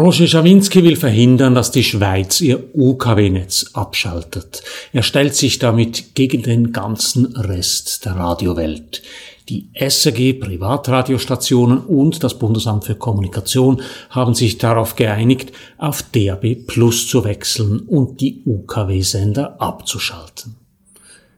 Roger 0.00 0.26
Schawinski 0.26 0.82
will 0.82 0.96
verhindern, 0.96 1.54
dass 1.54 1.72
die 1.72 1.84
Schweiz 1.84 2.40
ihr 2.40 2.74
UKW-Netz 2.74 3.72
abschaltet. 3.74 4.62
Er 4.94 5.02
stellt 5.02 5.34
sich 5.34 5.58
damit 5.58 6.14
gegen 6.14 6.42
den 6.42 6.72
ganzen 6.72 7.36
Rest 7.36 8.06
der 8.06 8.12
Radiowelt. 8.12 9.02
Die 9.50 9.68
SRG 9.74 10.32
Privatradiostationen 10.40 11.80
und 11.80 12.24
das 12.24 12.38
Bundesamt 12.38 12.86
für 12.86 12.94
Kommunikation 12.94 13.82
haben 14.08 14.32
sich 14.32 14.56
darauf 14.56 14.96
geeinigt, 14.96 15.52
auf 15.76 16.02
DAB 16.02 16.54
Plus 16.66 17.06
zu 17.06 17.24
wechseln 17.24 17.80
und 17.80 18.22
die 18.22 18.42
UKW-Sender 18.46 19.60
abzuschalten. 19.60 20.56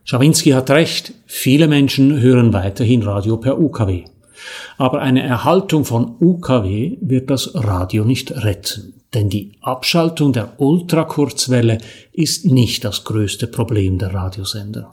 Schawinski 0.04 0.50
hat 0.50 0.70
recht, 0.70 1.14
viele 1.26 1.66
Menschen 1.66 2.20
hören 2.20 2.52
weiterhin 2.52 3.02
Radio 3.02 3.38
per 3.38 3.58
UKW. 3.58 4.04
Aber 4.78 5.00
eine 5.00 5.22
Erhaltung 5.22 5.84
von 5.84 6.16
UKW 6.20 6.98
wird 7.00 7.30
das 7.30 7.54
Radio 7.54 8.04
nicht 8.04 8.30
retten, 8.44 8.94
denn 9.14 9.28
die 9.28 9.52
Abschaltung 9.60 10.32
der 10.32 10.60
Ultrakurzwelle 10.60 11.78
ist 12.12 12.46
nicht 12.46 12.84
das 12.84 13.04
größte 13.04 13.46
Problem 13.46 13.98
der 13.98 14.14
Radiosender. 14.14 14.92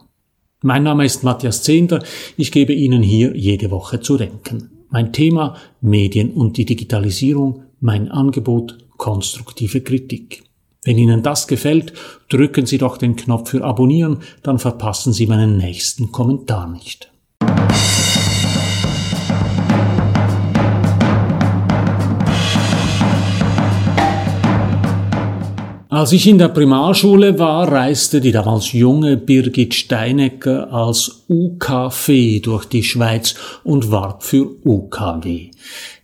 Mein 0.61 0.83
Name 0.83 1.05
ist 1.05 1.23
Matthias 1.23 1.63
Zehnder, 1.63 2.03
ich 2.35 2.51
gebe 2.51 2.73
Ihnen 2.73 3.01
hier 3.01 3.35
jede 3.35 3.71
Woche 3.71 4.01
zu 4.01 4.17
denken. 4.17 4.71
Mein 4.89 5.13
Thema 5.13 5.55
Medien 5.81 6.33
und 6.33 6.57
die 6.57 6.65
Digitalisierung, 6.65 7.63
mein 7.79 8.09
Angebot 8.09 8.77
konstruktive 8.97 9.81
Kritik. 9.81 10.43
Wenn 10.83 10.97
Ihnen 10.97 11.23
das 11.23 11.47
gefällt, 11.47 11.93
drücken 12.29 12.65
Sie 12.65 12.77
doch 12.77 12.97
den 12.97 13.15
Knopf 13.15 13.51
für 13.51 13.63
Abonnieren, 13.63 14.19
dann 14.43 14.59
verpassen 14.59 15.13
Sie 15.13 15.27
meinen 15.27 15.57
nächsten 15.57 16.11
Kommentar 16.11 16.67
nicht. 16.69 17.11
Als 25.99 26.13
ich 26.13 26.27
in 26.27 26.37
der 26.37 26.47
Primarschule 26.47 27.39
war, 27.39 27.69
reiste 27.69 28.21
die 28.21 28.31
damals 28.31 28.71
junge 28.71 29.17
Birgit 29.17 29.73
Steinecker 29.73 30.71
als 30.71 31.25
UKV 31.27 32.39
durch 32.41 32.63
die 32.63 32.83
Schweiz 32.83 33.35
und 33.65 33.91
warb 33.91 34.23
für 34.23 34.49
UKW. 34.63 35.51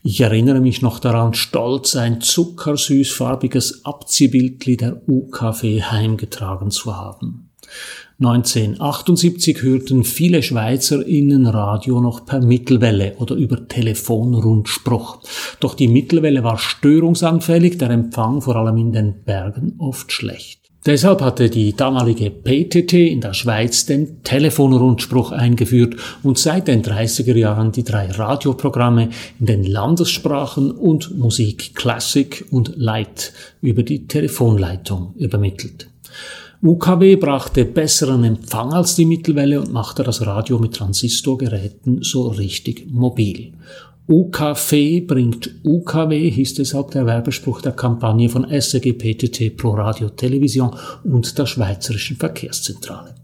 Ich 0.04 0.20
erinnere 0.20 0.60
mich 0.60 0.82
noch 0.82 1.00
daran, 1.00 1.34
stolz 1.34 1.96
ein 1.96 2.20
zuckersüßfarbiges 2.20 3.86
Abziehbildli 3.86 4.76
der 4.76 5.02
UKW 5.08 5.82
heimgetragen 5.84 6.72
zu 6.72 6.94
haben. 6.94 7.52
1978 8.18 9.62
hörten 9.62 10.06
viele 10.06 10.42
SchweizerInnen 10.42 11.48
Radio 11.48 12.00
noch 12.00 12.26
per 12.26 12.40
Mittelwelle 12.40 13.16
oder 13.18 13.36
über 13.36 13.68
Telefonrundspruch. 13.68 15.20
Doch 15.60 15.74
die 15.74 15.90
Mittelwelle 15.90 16.42
war 16.42 16.58
störungsanfällig, 16.58 17.78
der 17.78 17.90
Empfang 17.90 18.42
vor 18.42 18.56
allem 18.56 18.78
in 18.78 18.94
den 18.94 19.24
Bergen 19.26 19.76
oft 19.80 20.14
schlecht. 20.14 20.62
Deshalb 20.86 21.22
hatte 21.22 21.50
die 21.50 21.76
damalige 21.76 22.30
PTT 22.30 22.94
in 22.94 23.20
der 23.20 23.34
Schweiz 23.34 23.86
den 23.86 24.22
Telefonrundspruch 24.24 25.32
eingeführt 25.32 25.96
und 26.24 26.38
seit 26.38 26.70
den 26.70 26.84
30er 26.84 27.36
Jahren 27.36 27.74
die 27.74 27.84
drei 27.84 28.12
Radioprogramme 28.12 29.10
in 29.40 29.46
den 29.46 29.64
Landessprachen 29.66 30.72
und 30.72 31.18
Musik 31.18 31.76
Classic 31.76 32.46
und 32.52 32.78
Light 32.78 33.34
über 33.62 33.84
die 33.84 34.08
Telefonleitung 34.08 35.16
übermittelt. 35.18 35.90
UKW 36.64 37.18
brachte 37.18 37.66
besseren 37.66 38.24
Empfang 38.24 38.74
als 38.74 38.96
die 38.96 39.06
Mittelwelle 39.06 39.60
und 39.60 39.72
machte 39.72 40.04
das 40.04 40.26
Radio 40.26 40.58
mit 40.58 40.76
Transistorgeräten 40.76 42.02
so 42.02 42.28
richtig 42.28 42.88
mobil. 42.90 43.54
UKW 44.08 45.02
bringt 45.02 45.50
UKW, 45.64 46.30
hieß 46.30 46.54
deshalb 46.56 46.92
der 46.92 47.06
Werbespruch 47.06 47.62
der 47.62 47.72
Kampagne 47.72 48.30
von 48.30 48.46
SRG 48.46 48.94
PTT 48.94 49.58
Pro 49.58 49.72
Radio 49.72 50.10
Television 50.10 50.76
und 51.04 51.38
der 51.38 51.48
Schweizerischen 51.48 52.18
Verkehrszentrale. 52.18 53.16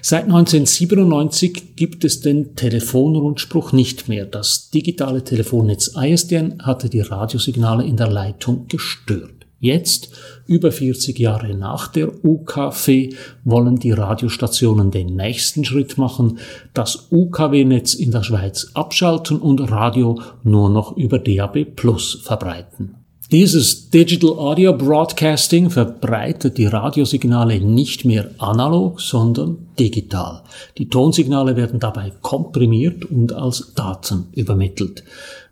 Seit 0.00 0.24
1997 0.24 1.76
gibt 1.76 2.04
es 2.04 2.20
den 2.20 2.56
Telefonrundspruch 2.56 3.72
nicht 3.72 4.08
mehr. 4.08 4.24
Das 4.24 4.70
digitale 4.70 5.22
Telefonnetz 5.22 5.92
ISDN 5.94 6.62
hatte 6.62 6.88
die 6.88 7.00
Radiosignale 7.00 7.84
in 7.84 7.96
der 7.96 8.08
Leitung 8.08 8.66
gestört. 8.68 9.39
Jetzt, 9.62 10.08
über 10.46 10.72
40 10.72 11.18
Jahre 11.18 11.54
nach 11.54 11.88
der 11.88 12.24
UKW, 12.24 13.14
wollen 13.44 13.76
die 13.76 13.92
Radiostationen 13.92 14.90
den 14.90 15.14
nächsten 15.16 15.66
Schritt 15.66 15.98
machen, 15.98 16.38
das 16.72 17.08
UKW-Netz 17.10 17.92
in 17.92 18.10
der 18.10 18.22
Schweiz 18.22 18.70
abschalten 18.72 19.38
und 19.38 19.70
Radio 19.70 20.18
nur 20.44 20.70
noch 20.70 20.96
über 20.96 21.18
DAB 21.18 21.76
Plus 21.76 22.22
verbreiten. 22.22 22.94
Dieses 23.30 23.90
Digital 23.90 24.30
Audio 24.30 24.72
Broadcasting 24.72 25.68
verbreitet 25.68 26.56
die 26.56 26.66
Radiosignale 26.66 27.60
nicht 27.60 28.06
mehr 28.06 28.30
analog, 28.38 29.00
sondern 29.00 29.68
digital. 29.78 30.42
Die 30.78 30.88
Tonsignale 30.88 31.54
werden 31.54 31.78
dabei 31.78 32.12
komprimiert 32.22 33.04
und 33.04 33.34
als 33.34 33.74
Daten 33.74 34.28
übermittelt. 34.32 35.04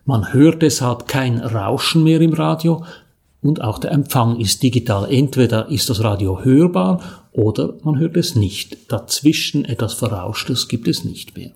Man 0.07 0.33
hört 0.33 0.63
deshalb 0.63 1.07
kein 1.07 1.39
Rauschen 1.39 2.03
mehr 2.03 2.21
im 2.21 2.33
Radio, 2.33 2.83
und 3.43 3.60
auch 3.60 3.78
der 3.78 3.93
Empfang 3.93 4.41
ist 4.41 4.62
digital. 4.62 5.12
Entweder 5.12 5.69
ist 5.69 5.88
das 5.91 6.03
Radio 6.03 6.44
hörbar 6.44 7.28
oder 7.32 7.75
man 7.82 7.99
hört 7.99 8.16
es 8.16 8.34
nicht. 8.34 8.91
Dazwischen 8.91 9.65
etwas 9.65 9.94
Verrauschtes 9.94 10.69
gibt 10.69 10.88
es 10.88 11.04
nicht 11.04 11.37
mehr. 11.37 11.53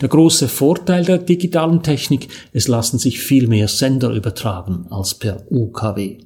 Der 0.00 0.08
große 0.08 0.48
Vorteil 0.48 1.04
der 1.04 1.18
digitalen 1.18 1.82
Technik, 1.82 2.28
es 2.52 2.66
lassen 2.66 2.98
sich 2.98 3.20
viel 3.20 3.46
mehr 3.46 3.68
Sender 3.68 4.10
übertragen 4.10 4.86
als 4.90 5.14
per 5.14 5.44
UKW. 5.50 6.18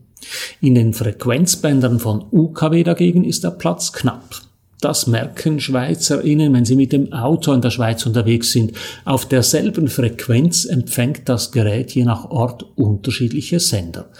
In 0.61 0.75
den 0.75 0.95
Frequenzbändern 0.95 2.01
von 2.01 2.25
UKW 2.33 2.83
dagegen 2.83 3.25
ist 3.25 3.45
der 3.45 3.51
Platz 3.51 3.93
knapp. 3.93 4.46
Das 4.81 5.07
merken 5.07 5.59
SchweizerInnen, 5.59 6.53
wenn 6.53 6.67
sie 6.67 6.77
mit 6.77 6.93
dem 6.93 7.13
Auto 7.13 7.53
in 7.53 7.63
der 7.63 7.71
Schweiz 7.71 8.05
unterwegs 8.05 8.53
sind. 8.53 8.73
Auf 9.07 9.27
derselben 9.27 9.89
Frequenz 9.89 10.67
empfängt 10.67 11.29
das 11.31 11.51
Gerät 11.51 11.95
je 11.95 12.05
nach 12.05 12.31
Ort 12.31 12.67
unterschiedliche 12.77 13.59
Sender. 13.59 14.11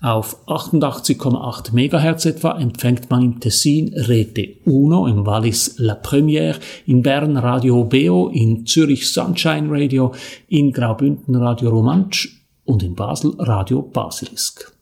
Auf 0.00 0.48
88,8 0.48 1.72
MHz 1.72 2.24
etwa 2.24 2.58
empfängt 2.58 3.08
man 3.10 3.22
im 3.22 3.40
Tessin 3.40 3.94
Rete 3.94 4.56
Uno, 4.64 5.06
im 5.06 5.26
Wallis 5.26 5.74
La 5.78 5.94
Première, 5.94 6.56
in 6.86 7.02
Bern 7.02 7.36
Radio 7.36 7.84
Beo, 7.84 8.28
in 8.28 8.66
Zürich 8.66 9.12
Sunshine 9.12 9.68
Radio, 9.70 10.12
in 10.48 10.72
Graubünden 10.72 11.36
Radio 11.36 11.70
Romansch 11.70 12.42
und 12.64 12.82
in 12.82 12.94
Basel 12.94 13.34
Radio 13.38 13.82
Basilisk. 13.82 14.79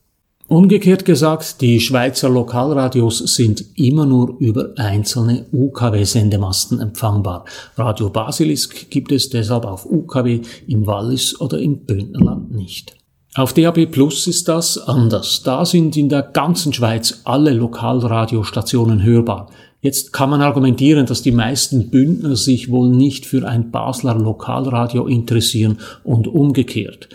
Umgekehrt 0.48 1.04
gesagt, 1.04 1.60
die 1.60 1.78
Schweizer 1.78 2.31
Lokalradios 2.31 3.19
sind 3.19 3.62
immer 3.75 4.06
nur 4.06 4.34
über 4.38 4.70
einzelne 4.76 5.44
UKW-Sendemasten 5.53 6.81
empfangbar. 6.81 7.44
Radio 7.76 8.09
Basilisk 8.09 8.88
gibt 8.88 9.12
es 9.12 9.28
deshalb 9.28 9.66
auf 9.66 9.84
UKW 9.84 10.41
im 10.66 10.86
Wallis 10.86 11.38
oder 11.38 11.59
im 11.59 11.84
Bündnerland 11.84 12.50
nicht. 12.50 12.97
Auf 13.34 13.53
DAB 13.53 13.84
Plus 13.92 14.26
ist 14.26 14.48
das 14.48 14.78
anders. 14.78 15.42
Da 15.42 15.66
sind 15.66 15.98
in 15.98 16.09
der 16.09 16.22
ganzen 16.22 16.72
Schweiz 16.72 17.20
alle 17.25 17.53
Lokalradiostationen 17.53 19.03
hörbar. 19.03 19.50
Jetzt 19.82 20.15
kann 20.15 20.30
man 20.30 20.41
argumentieren, 20.41 21.04
dass 21.04 21.20
die 21.20 21.30
meisten 21.30 21.91
Bündner 21.91 22.36
sich 22.36 22.70
wohl 22.70 22.88
nicht 22.88 23.26
für 23.26 23.47
ein 23.47 23.70
Basler 23.70 24.15
Lokalradio 24.15 25.06
interessieren 25.06 25.76
und 26.04 26.26
umgekehrt. 26.26 27.10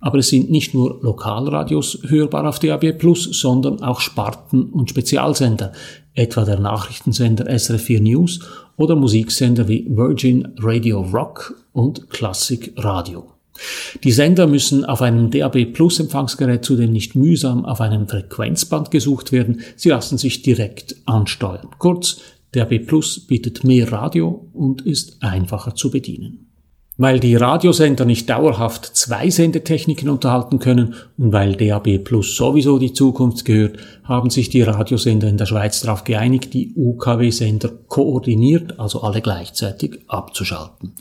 Aber 0.00 0.18
es 0.18 0.28
sind 0.28 0.50
nicht 0.50 0.74
nur 0.74 1.00
Lokalradios 1.02 1.98
hörbar 2.06 2.48
auf 2.48 2.58
DAB+, 2.58 2.94
sondern 3.14 3.82
auch 3.82 4.00
Sparten- 4.00 4.70
und 4.70 4.90
Spezialsender, 4.90 5.72
etwa 6.14 6.44
der 6.44 6.60
Nachrichtensender 6.60 7.46
SRF4 7.48 8.00
News 8.00 8.40
oder 8.76 8.96
Musiksender 8.96 9.68
wie 9.68 9.86
Virgin 9.88 10.48
Radio 10.58 11.00
Rock 11.00 11.54
und 11.72 12.10
Classic 12.10 12.72
Radio. 12.76 13.32
Die 14.04 14.12
Sender 14.12 14.46
müssen 14.46 14.84
auf 14.84 15.02
einem 15.02 15.30
DAB 15.30 15.72
Plus 15.72 15.98
Empfangsgerät 15.98 16.64
zudem 16.64 16.92
nicht 16.92 17.16
mühsam 17.16 17.64
auf 17.64 17.80
einem 17.80 18.06
Frequenzband 18.06 18.90
gesucht 18.90 19.32
werden, 19.32 19.62
sie 19.76 19.88
lassen 19.88 20.18
sich 20.18 20.42
direkt 20.42 20.96
ansteuern. 21.06 21.68
Kurz, 21.78 22.20
DAB 22.52 22.86
Plus 22.86 23.26
bietet 23.26 23.64
mehr 23.64 23.90
Radio 23.90 24.48
und 24.52 24.82
ist 24.82 25.22
einfacher 25.22 25.74
zu 25.74 25.90
bedienen. 25.90 26.47
Weil 27.00 27.20
die 27.20 27.36
Radiosender 27.36 28.04
nicht 28.04 28.28
dauerhaft 28.28 28.84
zwei 28.84 29.30
Sendetechniken 29.30 30.08
unterhalten 30.08 30.58
können 30.58 30.96
und 31.16 31.32
weil 31.32 31.54
DAB 31.54 31.98
Plus 31.98 32.34
sowieso 32.34 32.80
die 32.80 32.92
Zukunft 32.92 33.44
gehört, 33.44 33.78
haben 34.02 34.30
sich 34.30 34.50
die 34.50 34.62
Radiosender 34.62 35.28
in 35.28 35.36
der 35.36 35.46
Schweiz 35.46 35.80
darauf 35.80 36.02
geeinigt, 36.02 36.52
die 36.54 36.72
UKW-Sender 36.74 37.70
koordiniert, 37.86 38.80
also 38.80 39.02
alle 39.02 39.22
gleichzeitig 39.22 40.00
abzuschalten. 40.08 40.92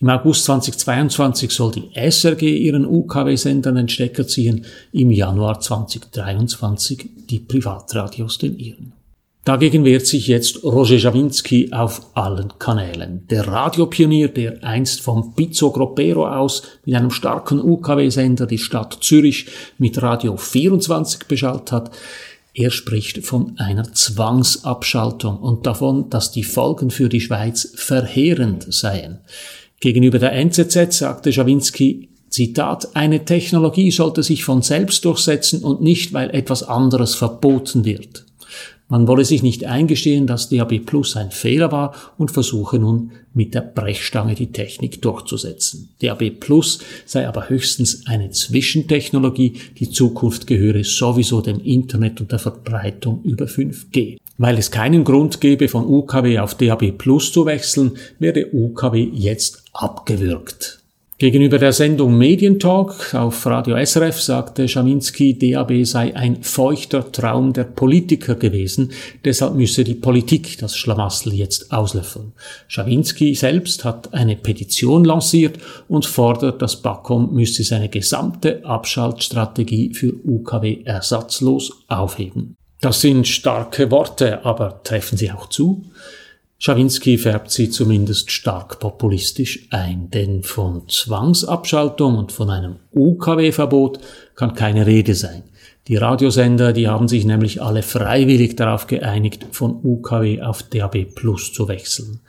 Im 0.00 0.10
August 0.10 0.44
2022 0.44 1.50
soll 1.50 1.72
die 1.72 1.90
SRG 1.92 2.42
ihren 2.42 2.86
UKW-Sendern 2.86 3.74
den 3.74 3.88
Stecker 3.88 4.28
ziehen, 4.28 4.64
im 4.92 5.10
Januar 5.10 5.58
2023 5.58 7.10
die 7.28 7.40
Privatradios 7.40 8.38
den 8.38 8.56
ihren. 8.56 9.01
Dagegen 9.44 9.84
wehrt 9.84 10.06
sich 10.06 10.28
jetzt 10.28 10.62
Roger 10.62 10.98
Jawinski 10.98 11.72
auf 11.72 12.02
allen 12.14 12.52
Kanälen. 12.60 13.26
Der 13.28 13.48
Radiopionier, 13.48 14.28
der 14.28 14.62
einst 14.62 15.00
vom 15.00 15.34
Pizzo 15.34 15.72
Groppero 15.72 16.28
aus 16.28 16.62
mit 16.84 16.94
einem 16.94 17.10
starken 17.10 17.60
UKW-Sender 17.60 18.46
die 18.46 18.58
Stadt 18.58 18.98
Zürich 19.00 19.46
mit 19.78 20.00
Radio 20.00 20.36
24 20.36 21.26
beschallt 21.26 21.72
hat, 21.72 21.90
er 22.54 22.70
spricht 22.70 23.24
von 23.26 23.54
einer 23.58 23.92
Zwangsabschaltung 23.92 25.38
und 25.38 25.66
davon, 25.66 26.08
dass 26.08 26.30
die 26.30 26.44
Folgen 26.44 26.90
für 26.90 27.08
die 27.08 27.20
Schweiz 27.20 27.72
verheerend 27.74 28.72
seien. 28.72 29.20
Gegenüber 29.80 30.20
der 30.20 30.34
NZZ 30.34 30.96
sagte 30.96 31.30
Jawinski, 31.30 32.10
Zitat, 32.28 32.94
eine 32.94 33.24
Technologie 33.24 33.90
sollte 33.90 34.22
sich 34.22 34.44
von 34.44 34.62
selbst 34.62 35.04
durchsetzen 35.04 35.64
und 35.64 35.82
nicht, 35.82 36.12
weil 36.12 36.30
etwas 36.30 36.62
anderes 36.62 37.16
verboten 37.16 37.84
wird. 37.84 38.24
Man 38.92 39.08
wolle 39.08 39.24
sich 39.24 39.42
nicht 39.42 39.64
eingestehen, 39.64 40.26
dass 40.26 40.50
DAB 40.50 40.80
Plus 40.80 41.16
ein 41.16 41.30
Fehler 41.30 41.72
war 41.72 41.94
und 42.18 42.30
versuche 42.30 42.78
nun 42.78 43.12
mit 43.32 43.54
der 43.54 43.62
Brechstange 43.62 44.34
die 44.34 44.52
Technik 44.52 45.00
durchzusetzen. 45.00 45.88
DAB 46.02 46.28
Plus 46.38 46.80
sei 47.06 47.26
aber 47.26 47.48
höchstens 47.48 48.06
eine 48.06 48.28
Zwischentechnologie, 48.32 49.54
die 49.78 49.88
Zukunft 49.88 50.46
gehöre 50.46 50.84
sowieso 50.84 51.40
dem 51.40 51.60
Internet 51.60 52.20
und 52.20 52.32
der 52.32 52.38
Verbreitung 52.38 53.22
über 53.22 53.46
5G. 53.46 54.18
Weil 54.36 54.58
es 54.58 54.70
keinen 54.70 55.04
Grund 55.04 55.40
gebe, 55.40 55.68
von 55.68 55.86
UKW 55.86 56.40
auf 56.40 56.54
DAB 56.54 56.92
Plus 56.92 57.32
zu 57.32 57.46
wechseln, 57.46 57.92
werde 58.18 58.50
UKW 58.52 59.08
jetzt 59.14 59.64
abgewürgt. 59.72 60.81
Gegenüber 61.22 61.60
der 61.60 61.72
Sendung 61.72 62.18
Medientalk 62.18 63.14
auf 63.14 63.46
Radio 63.46 63.76
SRF 63.76 64.20
sagte 64.20 64.66
Schaminski, 64.66 65.38
DAB 65.38 65.84
sei 65.86 66.16
ein 66.16 66.42
feuchter 66.42 67.12
Traum 67.12 67.52
der 67.52 67.62
Politiker 67.62 68.34
gewesen, 68.34 68.90
deshalb 69.24 69.54
müsse 69.54 69.84
die 69.84 69.94
Politik 69.94 70.58
das 70.58 70.76
Schlamassel 70.76 71.32
jetzt 71.34 71.70
auslöffeln. 71.70 72.32
Schawinski 72.66 73.36
selbst 73.36 73.84
hat 73.84 74.12
eine 74.12 74.34
Petition 74.34 75.04
lanciert 75.04 75.58
und 75.86 76.06
fordert, 76.06 76.60
dass 76.60 76.82
Bakom 76.82 77.32
müsse 77.32 77.62
seine 77.62 77.88
gesamte 77.88 78.64
Abschaltstrategie 78.64 79.94
für 79.94 80.12
UKW 80.24 80.82
ersatzlos 80.82 81.84
aufheben. 81.86 82.56
Das 82.80 83.00
sind 83.00 83.28
starke 83.28 83.92
Worte, 83.92 84.44
aber 84.44 84.82
treffen 84.82 85.16
sie 85.16 85.30
auch 85.30 85.48
zu? 85.48 85.84
Schawinski 86.64 87.18
färbt 87.18 87.50
sie 87.50 87.70
zumindest 87.70 88.30
stark 88.30 88.78
populistisch 88.78 89.66
ein, 89.70 90.10
denn 90.12 90.44
von 90.44 90.88
Zwangsabschaltung 90.88 92.16
und 92.16 92.30
von 92.30 92.50
einem 92.50 92.76
UKW-Verbot 92.94 93.98
kann 94.36 94.54
keine 94.54 94.86
Rede 94.86 95.16
sein. 95.16 95.42
Die 95.88 95.96
Radiosender, 95.96 96.72
die 96.72 96.86
haben 96.86 97.08
sich 97.08 97.24
nämlich 97.24 97.60
alle 97.60 97.82
freiwillig 97.82 98.54
darauf 98.54 98.86
geeinigt, 98.86 99.44
von 99.50 99.80
UKW 99.82 100.42
auf 100.42 100.62
DAB 100.62 101.06
Plus 101.16 101.52
zu 101.52 101.66
wechseln. 101.66 102.20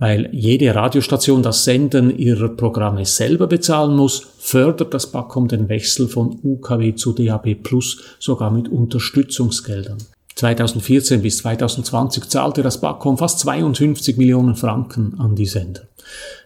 Weil 0.00 0.30
jede 0.32 0.74
Radiostation 0.74 1.44
das 1.44 1.62
Senden 1.62 2.18
ihrer 2.18 2.48
Programme 2.48 3.06
selber 3.06 3.46
bezahlen 3.46 3.94
muss, 3.94 4.32
fördert 4.40 4.94
das 4.94 5.12
BAKOM 5.12 5.46
den 5.46 5.68
Wechsel 5.68 6.08
von 6.08 6.40
UKW 6.42 6.96
zu 6.96 7.12
DAB 7.12 7.54
Plus 7.62 8.02
sogar 8.18 8.50
mit 8.50 8.68
Unterstützungsgeldern. 8.68 9.98
2014 10.36 11.22
bis 11.22 11.38
2020 11.38 12.28
zahlte 12.28 12.62
das 12.62 12.80
BAKOM 12.80 13.18
fast 13.18 13.40
52 13.40 14.16
Millionen 14.16 14.56
Franken 14.56 15.18
an 15.18 15.36
die 15.36 15.46
Sender. 15.46 15.82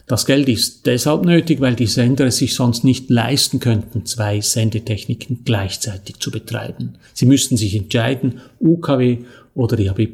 Das 0.07 0.27
Geld 0.27 0.49
ist 0.49 0.85
deshalb 0.85 1.25
nötig, 1.25 1.61
weil 1.61 1.77
die 1.77 1.87
Sender 1.87 2.27
es 2.27 2.37
sich 2.37 2.55
sonst 2.55 2.85
nicht 2.85 3.09
leisten 3.09 3.59
könnten, 3.59 4.05
zwei 4.05 4.41
Sendetechniken 4.41 5.45
gleichzeitig 5.45 6.19
zu 6.19 6.31
betreiben. 6.31 6.99
Sie 7.15 7.25
müssten 7.25 7.57
sich 7.57 7.75
entscheiden, 7.75 8.41
UKW 8.61 9.19
oder 9.55 9.77
DAB+. 9.77 10.09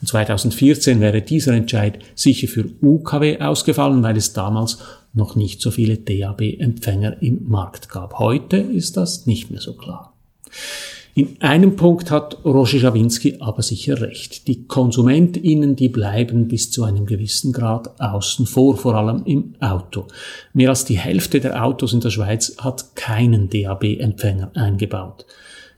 Und 0.00 0.08
2014 0.08 1.00
wäre 1.00 1.22
dieser 1.22 1.54
Entscheid 1.54 2.00
sicher 2.14 2.48
für 2.48 2.66
UKW 2.82 3.40
ausgefallen, 3.40 4.02
weil 4.02 4.18
es 4.18 4.34
damals 4.34 4.78
noch 5.14 5.36
nicht 5.36 5.62
so 5.62 5.70
viele 5.70 5.96
DAB-Empfänger 5.96 7.22
im 7.22 7.48
Markt 7.48 7.88
gab. 7.88 8.18
Heute 8.18 8.58
ist 8.58 8.98
das 8.98 9.26
nicht 9.26 9.50
mehr 9.50 9.60
so 9.60 9.74
klar. 9.74 10.12
In 11.14 11.36
einem 11.42 11.76
Punkt 11.76 12.10
hat 12.10 12.42
Roger 12.42 12.78
Schawinski 12.78 13.36
aber 13.38 13.60
sicher 13.60 14.00
recht. 14.00 14.48
Die 14.48 14.64
KonsumentInnen, 14.64 15.76
die 15.76 15.90
bleiben 15.90 16.48
bis 16.48 16.70
zu 16.70 16.84
einem 16.84 17.04
gewissen 17.04 17.52
Grad 17.52 18.00
außen 18.00 18.46
vor, 18.46 18.78
vor 18.78 18.94
allem 18.94 19.22
im 19.26 19.54
Auto. 19.60 20.06
Mehr 20.54 20.70
als 20.70 20.86
die 20.86 20.98
Hälfte 20.98 21.40
der 21.40 21.62
Autos 21.62 21.92
in 21.92 22.00
der 22.00 22.08
Schweiz 22.08 22.56
hat 22.58 22.96
keinen 22.96 23.50
DAB-Empfänger 23.50 24.52
eingebaut. 24.54 25.26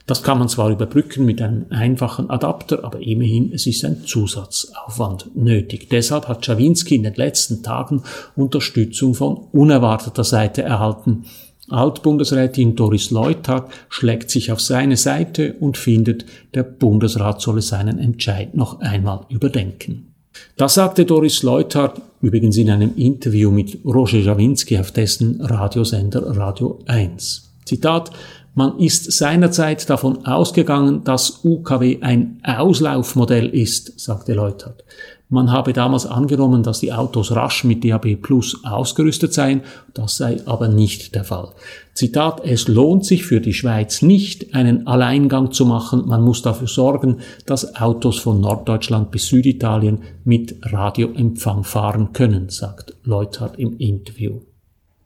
Das 0.07 0.23
kann 0.23 0.39
man 0.39 0.49
zwar 0.49 0.71
überbrücken 0.71 1.25
mit 1.25 1.43
einem 1.43 1.67
einfachen 1.71 2.31
Adapter, 2.31 2.85
aber 2.85 3.01
immerhin, 3.01 3.53
es 3.53 3.67
ist 3.67 3.85
ein 3.85 4.05
Zusatzaufwand 4.05 5.35
nötig. 5.35 5.89
Deshalb 5.91 6.29
hat 6.29 6.47
Schawinski 6.47 6.95
in 6.95 7.03
den 7.03 7.15
letzten 7.15 7.65
Tagen 7.65 8.05
Unterstützung 8.37 9.15
von 9.15 9.49
unerwarteter 9.51 10.23
Seite 10.23 10.63
erhalten. 10.63 11.25
Altbundesrätin 11.71 12.77
Doris 12.77 13.11
Leuthard 13.11 13.73
schlägt 13.89 14.31
sich 14.31 14.53
auf 14.53 14.61
seine 14.61 14.97
Seite 14.97 15.55
und 15.61 15.77
findet, 15.77 16.27
der 16.55 16.63
Bundesrat 16.63 17.41
solle 17.41 17.63
seinen 17.63 17.99
Entscheid 17.99 18.55
noch 18.55 18.81
einmal 18.81 19.21
überdenken. 19.29 20.15
Das 20.57 20.75
sagte 20.75 21.05
Doris 21.05 21.43
Leuthard 21.43 22.01
übrigens 22.21 22.57
in 22.57 22.71
einem 22.71 22.97
Interview 22.97 23.51
mit 23.51 23.79
Roger 23.85 24.19
Jawinski 24.19 24.79
auf 24.79 24.91
dessen 24.91 25.41
Radiosender 25.41 26.37
Radio 26.37 26.81
1. 26.87 27.51
Zitat, 27.65 28.11
man 28.57 28.79
ist 28.79 29.11
seinerzeit 29.11 29.89
davon 29.91 30.27
ausgegangen, 30.27 31.03
dass 31.03 31.41
UKW 31.45 31.99
ein 32.03 32.39
Auslaufmodell 32.45 33.49
ist, 33.49 33.99
sagte 33.99 34.35
Leuthard. 34.35 34.85
Man 35.31 35.51
habe 35.51 35.73
damals 35.73 36.05
angenommen, 36.05 36.63
dass 36.63 36.81
die 36.81 36.93
Autos 36.93 37.33
rasch 37.35 37.65
mit 37.65 37.83
DAB 37.83 38.17
Plus 38.17 38.63
ausgerüstet 38.63 39.33
seien, 39.33 39.63
das 39.95 40.19
sei 40.19 40.41
aber 40.45 40.69
nicht 40.69 41.15
der 41.15 41.25
Fall. 41.25 41.49
Zitat, 41.95 42.43
es 42.45 42.69
lohnt 42.69 43.07
sich 43.07 43.25
für 43.25 43.41
die 43.41 43.55
Schweiz 43.55 44.03
nicht, 44.03 44.55
einen 44.55 44.87
Alleingang 44.87 45.51
zu 45.51 45.65
machen, 45.65 46.07
man 46.07 46.23
muss 46.23 46.43
dafür 46.43 46.69
sorgen, 46.69 47.19
dass 47.47 47.75
Autos 47.77 48.19
von 48.19 48.41
Norddeutschland 48.41 49.11
bis 49.11 49.29
Süditalien 49.29 50.03
mit 50.25 50.57
Radioempfang 50.63 51.65
fahren 51.65 52.13
können, 52.13 52.51
sagt 52.51 52.95
Leuthard 53.05 53.59
im 53.59 53.79
Interview. 53.79 54.41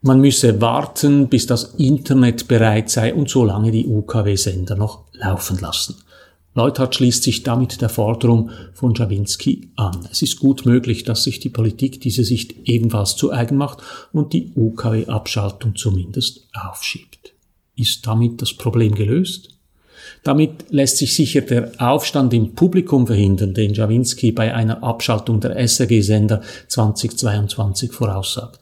Man 0.01 0.21
müsse 0.21 0.61
warten, 0.61 1.29
bis 1.29 1.47
das 1.47 1.75
Internet 1.77 2.49
bereit 2.49 2.89
sei 2.89 3.15
und 3.15 3.29
so 3.29 3.45
lange 3.45 3.71
die 3.71 3.87
UKW-Sender 3.87 4.77
noch 4.77 5.05
laufen 5.13 5.59
lassen. 5.59 5.97
Leuthard 6.55 6.95
schließt 6.95 7.23
sich 7.23 7.43
damit 7.43 7.81
der 7.81 7.89
Forderung 7.89 8.51
von 8.73 8.97
Schawinski 8.97 9.71
an. 9.77 10.09
Es 10.11 10.23
ist 10.23 10.41
gut 10.41 10.67
möglich, 10.67 11.05
dass 11.05 11.25
sich 11.25 11.41
die 11.41 11.51
Politik 11.51 12.01
diese 12.01 12.25
Sicht 12.25 12.55
ebenfalls 12.65 13.17
zu 13.17 13.33
eigen 13.33 13.57
macht 13.57 13.79
und 14.13 14.33
die 14.33 14.53
UKW-Abschaltung 14.57 15.77
zumindest 15.77 16.49
aufschiebt. 16.53 17.33
Ist 17.77 18.07
damit 18.07 18.43
das 18.43 18.55
Problem 18.55 18.95
gelöst? 18.95 19.51
Damit 20.25 20.71
lässt 20.71 20.97
sich 20.97 21.15
sicher 21.15 21.43
der 21.43 21.73
Aufstand 21.79 22.35
im 22.35 22.55
Publikum 22.55 23.07
verhindern, 23.07 23.55
den 23.55 23.75
Schawinski 23.75 24.33
bei 24.33 24.55
einer 24.55 24.83
Abschaltung 24.83 25.41
der 25.41 25.57
SRG-Sender 25.57 26.43
2022 26.69 27.93
voraussagt. 27.93 28.61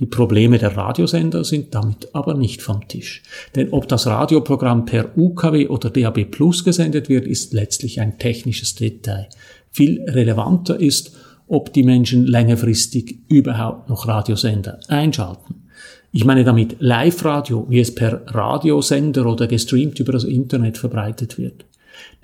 Die 0.00 0.06
Probleme 0.06 0.56
der 0.56 0.76
Radiosender 0.78 1.44
sind 1.44 1.74
damit 1.74 2.08
aber 2.14 2.32
nicht 2.32 2.62
vom 2.62 2.88
Tisch. 2.88 3.22
Denn 3.54 3.68
ob 3.70 3.86
das 3.86 4.06
Radioprogramm 4.06 4.86
per 4.86 5.16
UKW 5.16 5.68
oder 5.68 5.90
DAB 5.90 6.24
Plus 6.24 6.64
gesendet 6.64 7.10
wird, 7.10 7.26
ist 7.26 7.52
letztlich 7.52 8.00
ein 8.00 8.18
technisches 8.18 8.74
Detail. 8.74 9.28
Viel 9.70 10.02
relevanter 10.08 10.80
ist, 10.80 11.14
ob 11.48 11.74
die 11.74 11.82
Menschen 11.82 12.26
längerfristig 12.26 13.18
überhaupt 13.28 13.90
noch 13.90 14.08
Radiosender 14.08 14.80
einschalten. 14.88 15.66
Ich 16.12 16.24
meine 16.24 16.44
damit 16.44 16.76
Live-Radio, 16.80 17.66
wie 17.68 17.80
es 17.80 17.94
per 17.94 18.22
Radiosender 18.26 19.26
oder 19.26 19.46
gestreamt 19.46 20.00
über 20.00 20.12
das 20.12 20.24
Internet 20.24 20.78
verbreitet 20.78 21.36
wird. 21.38 21.66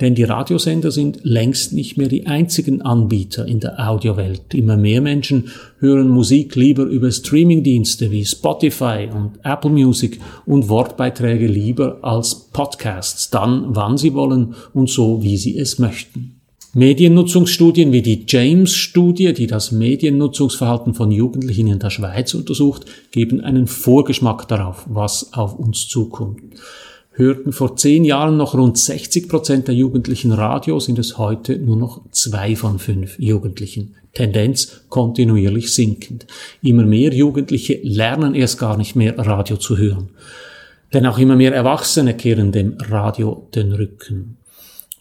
Denn 0.01 0.15
die 0.15 0.25
Radiosender 0.25 0.91
sind 0.91 1.21
längst 1.23 1.73
nicht 1.73 1.97
mehr 1.97 2.09
die 2.09 2.27
einzigen 2.27 2.83
Anbieter 2.83 3.47
in 3.47 3.61
der 3.61 3.89
Audiowelt. 3.89 4.53
Immer 4.53 4.77
mehr 4.77 5.01
Menschen 5.01 5.49
hören 5.79 6.09
Musik 6.09 6.55
lieber 6.55 6.85
über 6.85 7.11
Streamingdienste 7.11 8.11
wie 8.11 8.25
Spotify 8.25 9.09
und 9.11 9.39
Apple 9.43 9.71
Music 9.71 10.21
und 10.45 10.69
Wortbeiträge 10.69 11.47
lieber 11.47 11.99
als 12.03 12.35
Podcasts, 12.53 13.31
dann 13.31 13.75
wann 13.75 13.97
sie 13.97 14.13
wollen 14.13 14.55
und 14.75 14.91
so 14.91 15.23
wie 15.23 15.39
sie 15.39 15.59
es 15.59 15.79
möchten. 15.79 16.41
Mediennutzungsstudien 16.75 17.91
wie 17.93 18.03
die 18.03 18.27
James-Studie, 18.29 19.33
die 19.33 19.47
das 19.47 19.73
Mediennutzungsverhalten 19.73 20.93
von 20.93 21.11
Jugendlichen 21.11 21.69
in 21.69 21.79
der 21.79 21.89
Schweiz 21.89 22.35
untersucht, 22.35 22.85
geben 23.13 23.41
einen 23.41 23.67
Vorgeschmack 23.67 24.47
darauf, 24.47 24.85
was 24.87 25.33
auf 25.33 25.59
uns 25.59 25.89
zukommt 25.89 26.43
hörten 27.17 27.53
vor 27.53 27.77
zehn 27.77 28.05
Jahren 28.05 28.37
noch 28.37 28.55
rund 28.55 28.79
60 28.79 29.29
Prozent 29.29 29.69
der 29.69 29.75
Jugendlichen 29.75 30.33
Radio, 30.33 30.79
sind 30.79 30.99
es 30.99 31.19
heute 31.19 31.59
nur 31.59 31.77
noch 31.77 32.03
zwei 32.11 32.55
von 32.55 32.79
fünf 32.79 33.19
Jugendlichen. 33.19 33.95
Tendenz 34.13 34.83
kontinuierlich 34.89 35.75
sinkend. 35.75 36.27
Immer 36.63 36.85
mehr 36.85 37.13
Jugendliche 37.13 37.81
lernen 37.83 38.35
erst 38.35 38.59
gar 38.59 38.77
nicht 38.77 38.97
mehr 38.97 39.19
Radio 39.19 39.57
zu 39.57 39.79
hören. 39.79 40.11
Denn 40.93 41.07
auch 41.07 41.19
immer 41.19 41.37
mehr 41.37 41.55
Erwachsene 41.55 42.15
kehren 42.15 42.53
dem 42.53 42.77
Radio 42.79 43.49
den 43.55 43.73
Rücken. 43.73 44.37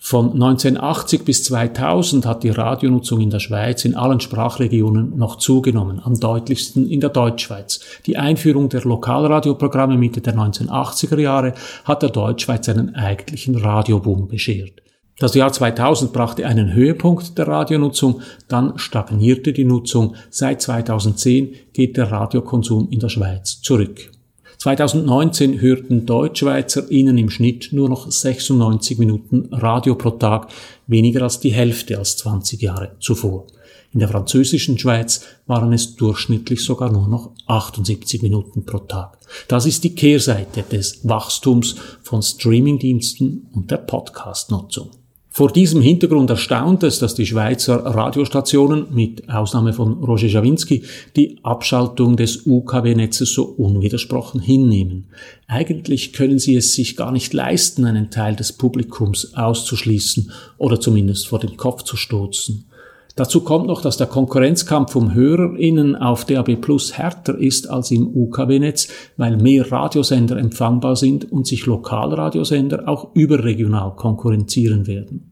Von 0.07 0.33
1980 0.33 1.25
bis 1.25 1.43
2000 1.45 2.27
hat 2.27 2.43
die 2.43 2.51
Radionutzung 2.51 3.21
in 3.21 3.31
der 3.31 3.39
Schweiz 3.39 3.85
in 3.85 3.95
allen 3.95 4.19
Sprachregionen 4.19 5.17
noch 5.17 5.37
zugenommen, 5.37 5.99
am 5.99 6.19
deutlichsten 6.19 6.87
in 6.87 6.99
der 6.99 7.09
Deutschschweiz. 7.09 7.79
Die 8.05 8.15
Einführung 8.15 8.69
der 8.69 8.83
Lokalradioprogramme 8.83 9.97
Mitte 9.97 10.21
der 10.21 10.35
1980er 10.35 11.19
Jahre 11.19 11.53
hat 11.85 12.03
der 12.03 12.11
Deutschschweiz 12.11 12.69
einen 12.69 12.93
eigentlichen 12.93 13.55
Radioboom 13.55 14.27
beschert. 14.27 14.83
Das 15.17 15.33
Jahr 15.33 15.51
2000 15.51 16.13
brachte 16.13 16.45
einen 16.45 16.71
Höhepunkt 16.71 17.35
der 17.39 17.47
Radionutzung, 17.47 18.21
dann 18.47 18.77
stagnierte 18.77 19.53
die 19.53 19.65
Nutzung. 19.65 20.15
Seit 20.29 20.61
2010 20.61 21.55
geht 21.73 21.97
der 21.97 22.11
Radiokonsum 22.11 22.89
in 22.91 22.99
der 22.99 23.09
Schweiz 23.09 23.59
zurück. 23.59 24.11
2019 24.65 25.61
hörten 25.61 26.07
DeutschschweizerInnen 26.07 27.19
im 27.19 27.29
Schnitt 27.29 27.69
nur 27.71 27.87
noch 27.87 28.09
96 28.09 28.97
Minuten 28.97 29.49
Radio 29.51 29.93
pro 29.93 30.09
Tag, 30.09 30.47
weniger 30.87 31.21
als 31.21 31.39
die 31.39 31.53
Hälfte 31.53 31.99
als 31.99 32.17
20 32.17 32.63
Jahre 32.63 32.95
zuvor. 32.99 33.45
In 33.93 33.99
der 33.99 34.09
französischen 34.09 34.79
Schweiz 34.79 35.21
waren 35.45 35.71
es 35.71 35.95
durchschnittlich 35.95 36.63
sogar 36.63 36.91
nur 36.91 37.07
noch 37.07 37.29
78 37.45 38.23
Minuten 38.23 38.65
pro 38.65 38.79
Tag. 38.79 39.19
Das 39.47 39.67
ist 39.67 39.83
die 39.83 39.93
Kehrseite 39.93 40.63
des 40.63 41.07
Wachstums 41.07 41.75
von 42.01 42.23
Streamingdiensten 42.23 43.45
und 43.53 43.69
der 43.69 43.77
Podcast-Nutzung. 43.77 44.89
Vor 45.37 45.51
diesem 45.51 45.81
Hintergrund 45.81 46.29
erstaunt 46.29 46.81
es, 46.83 46.99
dass 46.99 47.13
die 47.13 47.25
Schweizer 47.25 47.85
Radiostationen 47.85 48.85
mit 48.95 49.27
Ausnahme 49.27 49.73
von 49.73 50.01
Roger 50.01 50.29
Schawinski 50.29 50.83
die 51.17 51.39
Abschaltung 51.43 52.15
des 52.15 52.45
UKW-Netzes 52.45 53.33
so 53.33 53.43
unwidersprochen 53.43 54.39
hinnehmen. 54.39 55.07
Eigentlich 55.47 56.13
können 56.13 56.39
sie 56.39 56.55
es 56.55 56.73
sich 56.73 56.95
gar 56.95 57.11
nicht 57.11 57.33
leisten, 57.33 57.83
einen 57.83 58.11
Teil 58.11 58.37
des 58.37 58.53
Publikums 58.53 59.33
auszuschließen 59.35 60.31
oder 60.57 60.79
zumindest 60.79 61.27
vor 61.27 61.39
den 61.39 61.57
Kopf 61.57 61.83
zu 61.83 61.97
stoßen. 61.97 62.63
Dazu 63.15 63.41
kommt 63.41 63.67
noch, 63.67 63.81
dass 63.81 63.95
der 63.95 64.07
Konkurrenzkampf 64.07 64.93
um 64.95 65.13
HörerInnen 65.13 65.95
auf 65.95 66.25
DAB 66.25 66.57
Plus 66.57 66.97
härter 66.97 67.37
ist 67.37 67.69
als 67.69 67.91
im 67.91 68.07
UKW-Netz, 68.13 68.89
weil 69.15 69.37
mehr 69.37 69.71
Radiosender 69.71 70.37
empfangbar 70.37 70.97
sind 70.97 71.31
und 71.31 71.47
sich 71.47 71.65
Lokalradiosender 71.65 72.89
auch 72.89 73.15
überregional 73.15 73.95
konkurrenzieren 73.95 74.85
werden. 74.85 75.31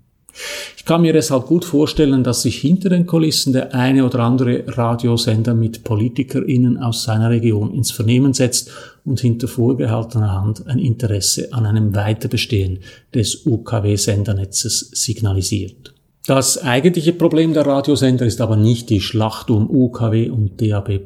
Ich 0.77 0.85
kann 0.85 1.01
mir 1.01 1.13
deshalb 1.13 1.45
gut 1.45 1.63
vorstellen, 1.63 2.23
dass 2.23 2.41
sich 2.41 2.57
hinter 2.57 2.89
den 2.89 3.05
Kulissen 3.05 3.53
der 3.53 3.75
eine 3.75 4.05
oder 4.05 4.19
andere 4.19 4.63
Radiosender 4.65 5.53
mit 5.53 5.83
PolitikerInnen 5.83 6.77
aus 6.77 7.03
seiner 7.03 7.29
Region 7.29 7.73
ins 7.73 7.91
Vernehmen 7.91 8.33
setzt 8.33 8.71
und 9.05 9.19
hinter 9.19 9.47
vorgehaltener 9.47 10.31
Hand 10.31 10.65
ein 10.67 10.79
Interesse 10.79 11.53
an 11.53 11.65
einem 11.65 11.93
Weiterbestehen 11.93 12.79
des 13.13 13.45
UKW-Sendernetzes 13.45 14.89
signalisiert. 14.93 15.93
Das 16.25 16.57
eigentliche 16.57 17.11
Problem 17.11 17.53
der 17.53 17.65
Radiosender 17.65 18.25
ist 18.25 18.39
aber 18.39 18.55
nicht 18.55 18.89
die 18.89 19.01
Schlacht 19.01 19.49
um 19.49 19.69
UKW 19.69 20.29
und 20.29 20.61
DAB+. 20.61 21.01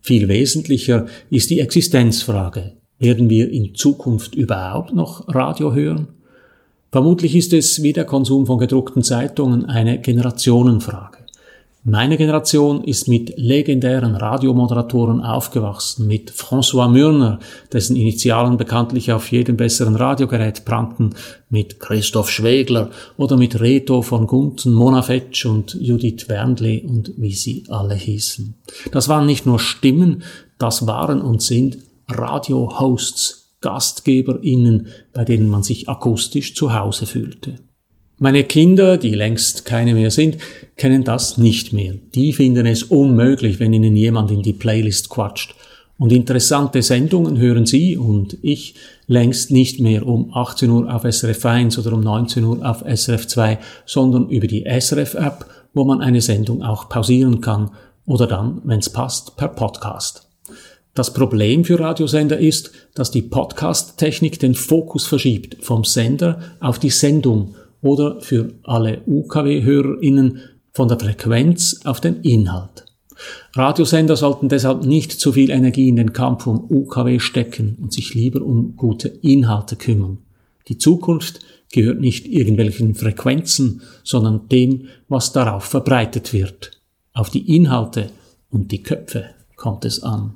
Viel 0.00 0.28
wesentlicher 0.28 1.06
ist 1.28 1.50
die 1.50 1.58
Existenzfrage. 1.58 2.74
Werden 3.00 3.30
wir 3.30 3.50
in 3.50 3.74
Zukunft 3.74 4.36
überhaupt 4.36 4.94
noch 4.94 5.26
Radio 5.28 5.74
hören? 5.74 6.08
Vermutlich 6.92 7.34
ist 7.34 7.52
es 7.52 7.82
wie 7.82 7.92
der 7.92 8.04
Konsum 8.04 8.46
von 8.46 8.58
gedruckten 8.58 9.02
Zeitungen 9.02 9.66
eine 9.66 10.00
Generationenfrage. 10.00 11.17
Meine 11.90 12.18
Generation 12.18 12.84
ist 12.84 13.08
mit 13.08 13.32
legendären 13.38 14.14
Radiomoderatoren 14.14 15.22
aufgewachsen, 15.22 16.06
mit 16.06 16.30
François 16.30 16.86
Mürner, 16.86 17.38
dessen 17.72 17.96
Initialen 17.96 18.58
bekanntlich 18.58 19.10
auf 19.10 19.32
jedem 19.32 19.56
besseren 19.56 19.96
Radiogerät 19.96 20.66
prangten, 20.66 21.14
mit 21.48 21.80
Christoph 21.80 22.28
Schwegler 22.28 22.90
oder 23.16 23.38
mit 23.38 23.58
Reto 23.58 24.02
von 24.02 24.26
Gunten, 24.26 24.74
Mona 24.74 25.00
Fetsch 25.00 25.46
und 25.46 25.78
Judith 25.80 26.28
Wernli 26.28 26.84
und 26.86 27.14
wie 27.16 27.32
sie 27.32 27.64
alle 27.70 27.94
hießen. 27.94 28.54
Das 28.92 29.08
waren 29.08 29.24
nicht 29.24 29.46
nur 29.46 29.58
Stimmen, 29.58 30.24
das 30.58 30.86
waren 30.86 31.22
und 31.22 31.40
sind 31.40 31.78
Radio-Hosts, 32.06 33.54
GastgeberInnen, 33.62 34.88
bei 35.14 35.24
denen 35.24 35.48
man 35.48 35.62
sich 35.62 35.88
akustisch 35.88 36.54
zu 36.54 36.74
Hause 36.74 37.06
fühlte. 37.06 37.56
Meine 38.20 38.42
Kinder, 38.42 38.96
die 38.96 39.14
längst 39.14 39.64
keine 39.64 39.94
mehr 39.94 40.10
sind, 40.10 40.38
kennen 40.76 41.04
das 41.04 41.38
nicht 41.38 41.72
mehr. 41.72 41.94
Die 42.16 42.32
finden 42.32 42.66
es 42.66 42.82
unmöglich, 42.82 43.60
wenn 43.60 43.72
ihnen 43.72 43.94
jemand 43.94 44.32
in 44.32 44.42
die 44.42 44.52
Playlist 44.52 45.08
quatscht. 45.08 45.54
Und 45.98 46.10
interessante 46.10 46.82
Sendungen 46.82 47.38
hören 47.38 47.64
sie 47.64 47.96
und 47.96 48.36
ich 48.42 48.74
längst 49.06 49.52
nicht 49.52 49.78
mehr 49.78 50.04
um 50.04 50.34
18 50.34 50.68
Uhr 50.68 50.92
auf 50.92 51.04
SRF 51.04 51.46
1 51.46 51.78
oder 51.78 51.92
um 51.92 52.00
19 52.00 52.42
Uhr 52.42 52.68
auf 52.68 52.82
SRF 52.82 53.28
2, 53.28 53.58
sondern 53.86 54.28
über 54.30 54.48
die 54.48 54.64
SRF 54.64 55.14
App, 55.14 55.46
wo 55.72 55.84
man 55.84 56.00
eine 56.00 56.20
Sendung 56.20 56.62
auch 56.62 56.88
pausieren 56.88 57.40
kann 57.40 57.70
oder 58.04 58.26
dann, 58.26 58.62
wenn 58.64 58.80
es 58.80 58.90
passt, 58.90 59.36
per 59.36 59.48
Podcast. 59.48 60.28
Das 60.94 61.12
Problem 61.14 61.64
für 61.64 61.78
Radiosender 61.78 62.38
ist, 62.38 62.72
dass 62.94 63.12
die 63.12 63.22
Podcast-Technik 63.22 64.40
den 64.40 64.56
Fokus 64.56 65.06
verschiebt 65.06 65.64
vom 65.64 65.84
Sender 65.84 66.40
auf 66.58 66.80
die 66.80 66.90
Sendung 66.90 67.54
oder 67.82 68.20
für 68.20 68.54
alle 68.64 69.02
UKW-HörerInnen 69.06 70.40
von 70.72 70.88
der 70.88 70.98
Frequenz 70.98 71.80
auf 71.84 72.00
den 72.00 72.22
Inhalt. 72.22 72.84
Radiosender 73.54 74.16
sollten 74.16 74.48
deshalb 74.48 74.84
nicht 74.84 75.12
zu 75.12 75.32
viel 75.32 75.50
Energie 75.50 75.88
in 75.88 75.96
den 75.96 76.12
Kampf 76.12 76.46
um 76.46 76.70
UKW 76.70 77.18
stecken 77.18 77.76
und 77.80 77.92
sich 77.92 78.14
lieber 78.14 78.42
um 78.42 78.76
gute 78.76 79.08
Inhalte 79.08 79.76
kümmern. 79.76 80.18
Die 80.68 80.78
Zukunft 80.78 81.40
gehört 81.72 82.00
nicht 82.00 82.26
irgendwelchen 82.26 82.94
Frequenzen, 82.94 83.82
sondern 84.04 84.48
dem, 84.48 84.88
was 85.08 85.32
darauf 85.32 85.64
verbreitet 85.64 86.32
wird. 86.32 86.72
Auf 87.12 87.30
die 87.30 87.56
Inhalte 87.56 88.10
und 88.50 88.70
die 88.70 88.82
Köpfe 88.82 89.24
kommt 89.56 89.84
es 89.84 90.02
an. 90.02 90.34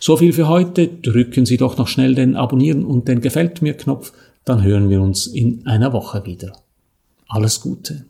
So 0.00 0.16
viel 0.16 0.32
für 0.32 0.48
heute. 0.48 0.88
Drücken 0.88 1.46
Sie 1.46 1.56
doch 1.56 1.76
noch 1.76 1.88
schnell 1.88 2.14
den 2.14 2.36
Abonnieren 2.36 2.84
und 2.84 3.08
den 3.08 3.20
Gefällt 3.20 3.60
mir 3.62 3.74
Knopf 3.74 4.12
dann 4.44 4.62
hören 4.62 4.90
wir 4.90 5.00
uns 5.00 5.26
in 5.26 5.66
einer 5.66 5.92
Woche 5.92 6.24
wieder. 6.26 6.52
Alles 7.28 7.60
Gute. 7.60 8.06